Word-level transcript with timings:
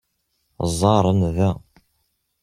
Ẓẓaren 0.71 1.19
Dan. 1.35 1.57